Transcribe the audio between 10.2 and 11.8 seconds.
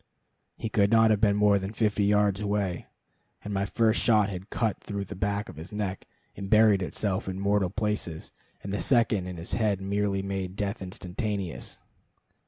made death instantaneous.